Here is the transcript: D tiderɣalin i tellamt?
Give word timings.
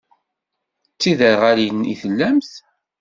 D 0.93 0.97
tiderɣalin 1.01 1.89
i 1.93 1.95
tellamt? 2.01 2.51